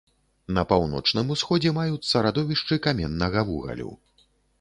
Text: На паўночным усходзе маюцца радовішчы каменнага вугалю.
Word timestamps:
На 0.57 0.61
паўночным 0.69 1.33
усходзе 1.35 1.73
маюцца 1.79 2.23
радовішчы 2.27 2.79
каменнага 2.87 3.45
вугалю. 3.51 3.91